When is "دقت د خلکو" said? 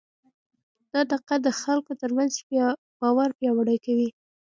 1.11-1.91